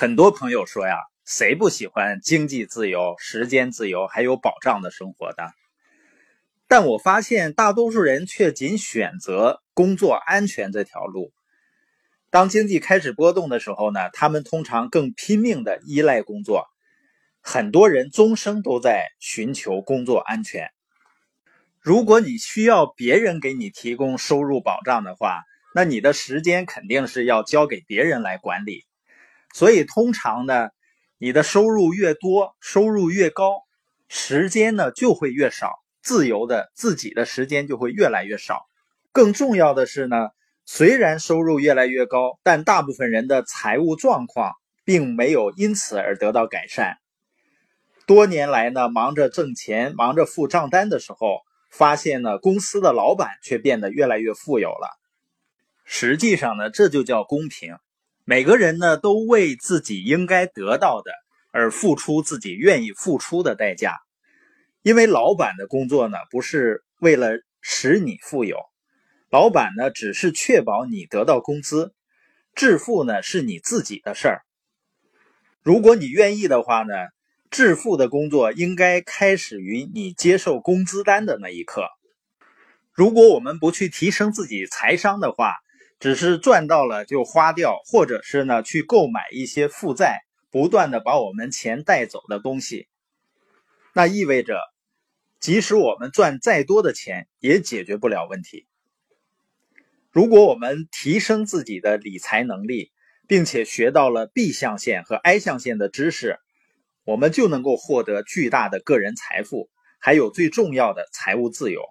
[0.00, 0.96] 很多朋友说呀，
[1.26, 5.52] 谁不喜欢经济自由、时间自由还有保障的生活的？
[6.66, 11.34] 但我发现大多数人却仅选择工作安全这条路。
[12.30, 16.64] 当经济开始波动的时候呢，他们通常更拼命的依赖工作。
[17.42, 20.70] 很多人终生都在寻求工作安全。
[21.78, 25.42] 如果你需要别人给你提供收入保障的话，
[25.74, 28.86] 那你的时间肯定是要交给别人来管理。
[29.52, 30.68] 所以，通常呢，
[31.18, 33.62] 你的收入越多，收入越高，
[34.08, 38.66] 时间呢就会越少，自由的自己的时间就会越来越少。
[39.12, 40.28] 更重要的是呢，
[40.64, 44.52] 虽然收入越来越高，但大部分人的财务状况
[44.84, 46.98] 并没有因此而得到改善。
[48.06, 51.40] 多年来呢，忙着挣钱，忙着付账单的时候，
[51.70, 54.88] 发现呢，公司的老板却变得越来越富有了。
[55.84, 57.74] 实际上呢，这就叫公平。
[58.30, 61.10] 每个人呢，都为自己应该得到的
[61.50, 63.96] 而付出自己愿意付出的代价。
[64.82, 68.56] 因为老板的工作呢，不是为了使你富有，
[69.30, 71.92] 老板呢，只是确保你得到工资。
[72.54, 74.42] 致富呢，是你自己的事儿。
[75.64, 76.94] 如果你愿意的话呢，
[77.50, 81.88] 致富的工作应该开始于你接受工资单的那一刻。
[82.92, 85.56] 如果我们不去提升自己财商的话，
[86.00, 90.20] 只是赚到了就花掉，或者是呢去购买一些负债，
[90.50, 92.88] 不断的把我们钱带走的东西，
[93.92, 94.58] 那意味着，
[95.38, 98.66] 即使我们赚再多的钱，也解决不了问题。
[100.10, 102.90] 如果我们提升自己的理财能力，
[103.28, 106.38] 并且学到了 B 象限和 I 象限的知识，
[107.04, 109.68] 我们就能够获得巨大的个人财富，
[110.00, 111.82] 还有最重要的财务自由。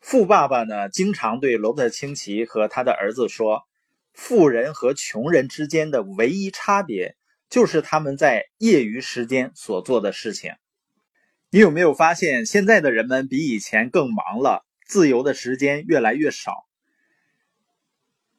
[0.00, 3.62] 富爸爸呢，经常对罗伯特清崎和他的儿子说
[4.14, 7.16] ：“富人和穷人之间的唯一差别，
[7.50, 10.52] 就是他们在业余时间所做的事情。”
[11.50, 16.52] 你有没有发现，现在的人们比以前更忙了，自由的时间越来越少？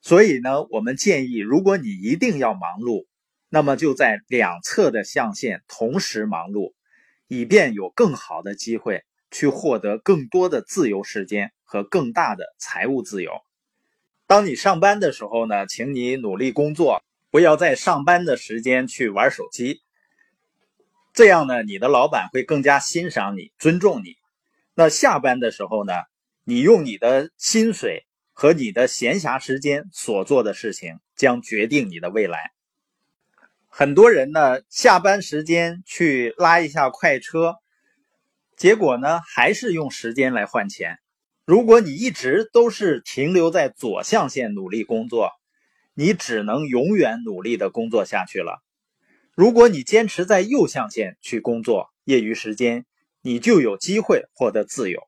[0.00, 3.06] 所以呢，我们建议，如果你一定要忙碌，
[3.48, 6.72] 那么就在两侧的象限同时忙碌，
[7.28, 9.04] 以便有更好的机会。
[9.32, 13.32] 去获得更多的自由时间和更大的财务自由。
[14.28, 19.80] 当你上班的时候呢，请你努力工作，不要在上班的时间去玩手机。
[21.12, 24.16] 这样呢，你的老板会更加欣赏你、尊重你。
[24.74, 25.92] 那下班的时候呢，
[26.44, 32.52] 你用你的薪水和你的闲暇时间所做的事情，将决定你的未来。
[33.68, 37.56] 很多人呢，下班时间去拉一下快车。
[38.62, 41.00] 结果呢，还是用时间来换钱。
[41.44, 45.32] 如果你一直都是停留在左象限努力工作，
[45.94, 48.62] 你只能永远努力的工作下去了。
[49.34, 52.86] 如果你坚持在右象限去工作，业余时间
[53.20, 55.00] 你就有机会获得自由。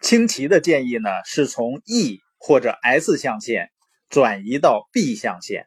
[0.00, 3.68] 清奇的建议呢，是从 E 或者 S 象限
[4.08, 5.66] 转移到 B 象限。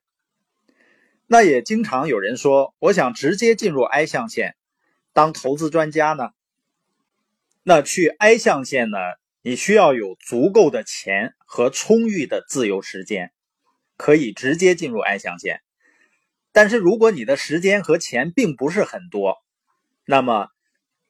[1.27, 4.55] 那也经常有人说，我想直接进入 I 象限，
[5.13, 6.31] 当投资专家呢？
[7.63, 8.97] 那去 I 象限呢？
[9.43, 13.31] 你需要有足够的钱和充裕的自由时间，
[13.97, 15.61] 可以直接进入 I 象限。
[16.51, 19.37] 但是如果你的时间和钱并不是很多，
[20.05, 20.49] 那么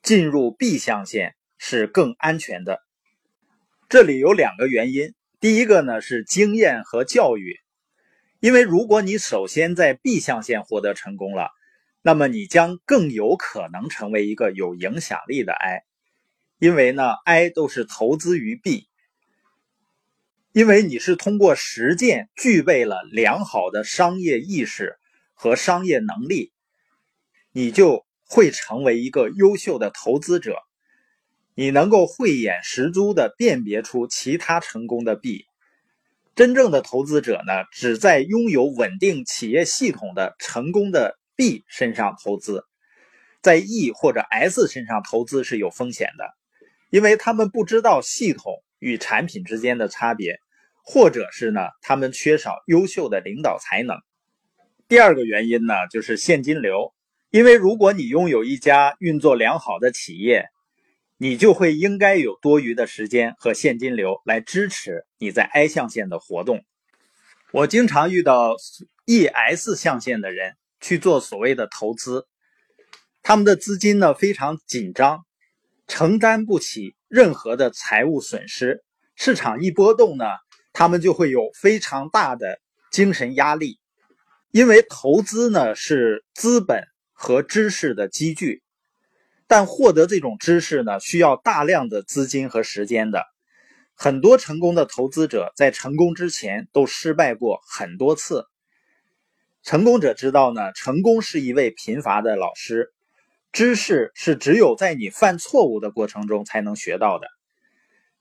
[0.02, 2.80] 进入 B 象限是更安全的。
[3.90, 7.60] 这里有两个原因，第一个呢是经验和教育，
[8.40, 11.50] 因为如果你首先在 B 象限获得成功了，
[12.02, 15.84] 那么你将更有可能成为一个有影响力的 I。
[16.62, 18.88] 因为呢，I 都是投资于 B，
[20.52, 25.00] 因为你是通过实践具备了良好的商业意识
[25.34, 26.54] 和商业能力，
[27.52, 30.60] 你就会成为一个优秀的投资者。
[31.56, 35.48] 你能够慧眼识珠的辨别出其他成功的 B。
[36.36, 42.68] 真正的投资者呢，只在拥有稳定企业系统的成功的 B 身上投资，
[43.42, 46.40] 在 E 或者 S 身上投资是有风险的。
[46.92, 50.40] 因为他们不知道系统与产品之间的差别，
[50.84, 53.98] 或者是呢，他们缺少优秀的领导才能。
[54.90, 56.94] 第二个原因呢，就是现金流。
[57.30, 60.50] 因为如果你拥有一家运作良好的企业，
[61.16, 66.66] 你就会应该有多余的时间和现金流来支持你在 I 象限的活动。
[67.54, 68.58] 我经常遇到
[69.06, 72.28] ES 象限的人去做所谓的投资，
[73.24, 75.24] 他们的资金呢非常紧张。
[75.92, 78.82] 承担不起任何的财务损失，
[79.18, 80.24] 市场一波动呢，
[80.72, 82.62] 他们就会有非常大的
[82.94, 83.78] 精神压力。
[84.52, 88.64] 因为投资呢是资本和知识的积聚，
[89.48, 93.26] 但获得这种知识呢需要大量的资金和时间的。
[93.94, 98.46] 很多成功的投资者在成功之前都失败过很多次。
[99.62, 102.94] 成功者知道呢，成功是一位贫乏的老师，
[103.52, 107.28] 知识是只有在你犯错误的过程中才能学到的。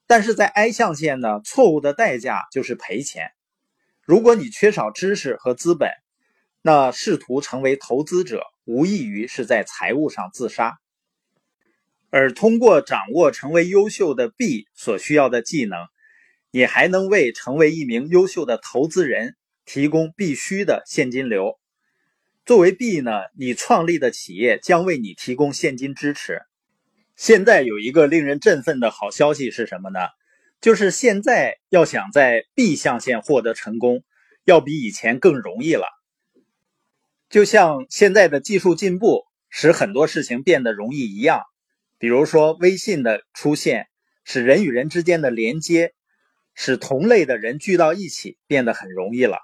[0.06, 3.30] 但是在 I 象限呢，错误的代价就是赔钱。
[4.02, 5.90] 如果你缺少知识和资本，
[6.62, 10.78] 那试图成为投资者，无异于是在财务上自杀。
[12.10, 15.78] 而通过掌握成为优秀的 B 所需要的技能，
[16.50, 21.59] 你还能为成为一名优秀的投资人提供必须的现金流。
[22.44, 26.42] 作为 B 呢，你创立的企业将为你提供现金支持。
[27.14, 30.00] 现在有一个令人振奋的好消息是什么呢？
[30.60, 34.02] 就是现在要想在 B 象限获得成功，
[34.44, 35.86] 要比以前更容易了。
[37.28, 41.42] 就像现在的技术进步使很多事情变得容易一样。
[41.98, 43.88] 比如说，微信的出现
[44.24, 45.92] 使人与人之间的连接，
[46.54, 49.38] 使同类的人聚到一起变得很容易了。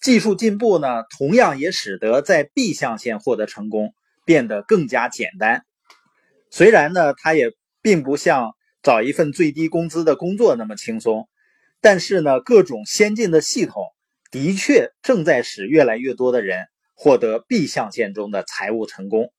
[0.00, 5.64] 技术进步呢，同样也使得在 B 象限获得成功变得更加简单。
[6.50, 7.52] 虽然呢，它也
[7.82, 11.28] 并不像找一份最低工资的工作那么轻松，
[11.80, 13.84] 但是呢，各种先进的系统
[14.30, 19.32] 的确正在使越来越多的人获得 B 象限中的财务成功。